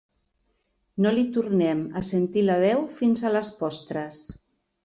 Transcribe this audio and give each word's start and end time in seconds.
No 1.05 1.11
li 1.17 1.25
tornem 1.35 1.83
a 2.01 2.03
sentir 2.09 2.45
la 2.47 2.57
veu 2.65 2.83
fins 2.97 3.23
a 3.23 3.33
les 3.39 3.55
postres. 3.63 4.27